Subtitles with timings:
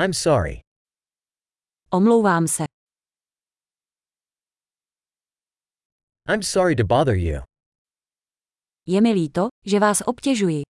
[0.00, 0.60] I'm sorry.
[1.92, 2.64] Omlouvám se.
[6.28, 7.42] I'm sorry to bother you.
[8.86, 10.62] Je mi líto, že vás obtěžuji.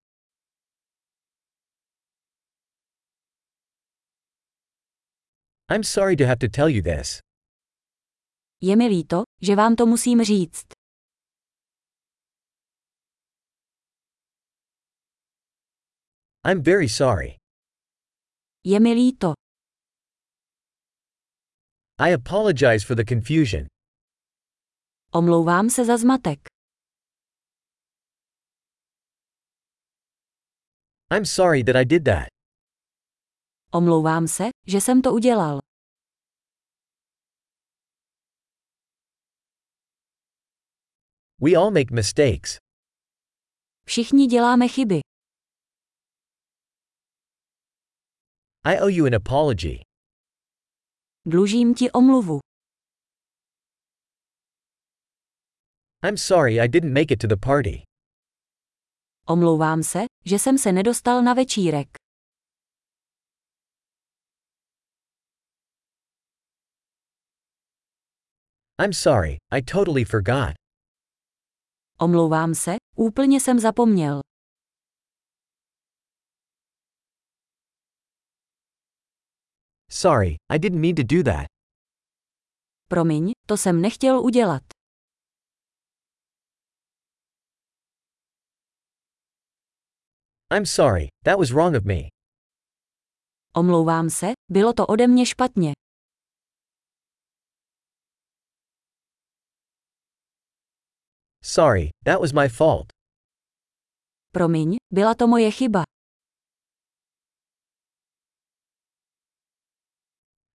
[5.69, 7.21] I'm sorry to have to tell you this.
[8.61, 10.67] Je mi líto, že vám to musím říct.
[16.45, 17.40] I'm very sorry.
[18.65, 19.33] Je mi líto.
[21.99, 23.67] I apologize for the confusion.
[25.13, 26.39] Omlouvám se za zmatek.
[31.11, 32.29] I'm sorry that I did that.
[33.73, 35.59] Omlouvám se, že jsem to udělal.
[41.41, 42.59] We all make mistakes.
[43.87, 45.01] Všichni děláme chyby.
[48.65, 49.83] I owe you an apology.
[51.27, 52.41] Dlužím ti omluvu.
[56.03, 57.83] I'm sorry I didn't make it to the party.
[59.27, 61.89] Omlouvám se, že jsem se nedostal na večírek.
[68.79, 70.55] I'm sorry, I totally forgot.
[72.01, 74.21] Omlouvám se, úplně jsem zapomněl.
[79.93, 81.47] Sorry, I didn't mean to do that.
[82.89, 84.63] Promiň, to jsem nechtěl udělat.
[90.51, 92.09] I'm sorry, that was wrong of me.
[93.57, 95.73] Omlouvám se, bylo to ode mě špatně.
[101.43, 102.87] Sorry, that was my fault.
[104.33, 105.83] Promiň, byla to moje chyba.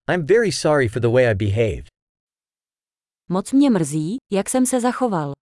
[0.08, 1.88] I'm very sorry for the way I behaved.
[3.30, 5.34] Moc mě mrzí, jak jsem se zachoval.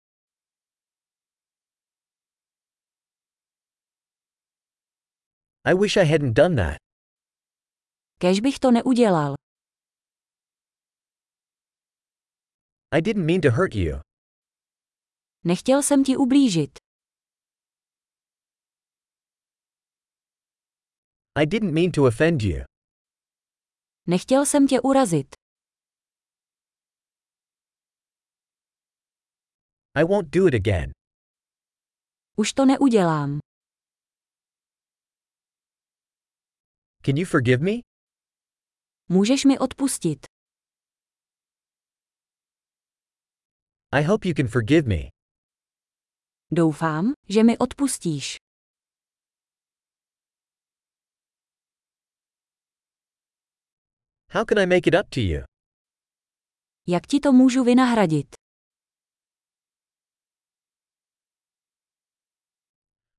[5.66, 6.78] I wish I hadn't done that.
[8.20, 9.36] Kež bych to neudělal.
[12.92, 14.00] I didn't mean to hurt you.
[15.44, 16.80] Nechtěl jsem ti ublížit.
[21.36, 22.73] I didn't mean to offend you.
[24.08, 25.36] Nechtěl jsem tě urazit.
[29.96, 30.92] I won't do it again.
[32.38, 33.40] Už to neudělám.
[37.06, 37.72] Can you forgive me?
[39.10, 40.26] Můžeš mi odpustit.
[43.92, 45.10] I hope you can forgive me.
[46.52, 48.38] Doufám, že mi odpustíš.
[54.34, 55.44] How can I make it up to you?
[56.88, 58.36] Jak ti to můžu vynahradit?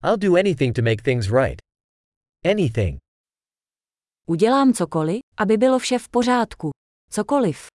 [0.05, 1.63] I'll do anything to make things right.
[2.45, 2.99] Anything.
[4.27, 6.71] Udělám cokoliv, aby bylo vše v pořádku.
[7.11, 7.67] Cokoliv.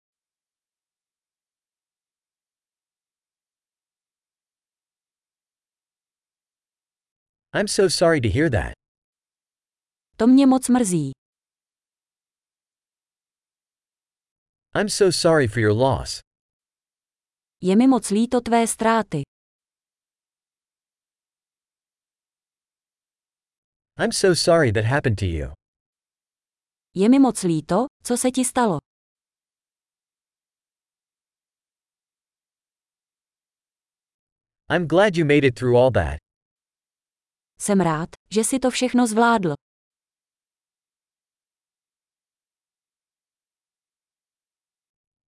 [7.54, 8.72] I'm so sorry to hear that.
[10.16, 11.17] To mě moc mrzí.
[14.74, 16.20] I'm so sorry for your loss.
[17.60, 19.22] Je mi moc líto tvé ztráty.
[23.96, 25.52] I'm so sorry that happened to you.
[26.94, 28.78] Je mi moc líto, co se ti stalo.
[34.68, 36.18] I'm glad you made it through all that.
[37.60, 39.54] Jsem rád, že si to všechno zvládl.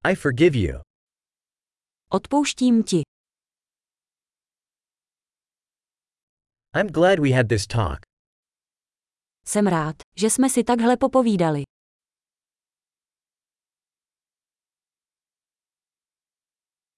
[0.06, 0.80] I forgive you.
[2.12, 3.02] Odpouštím ti.
[6.76, 8.00] I'm glad we had this talk.
[9.46, 11.64] Jsem rád, že jsme si takhle popovídali.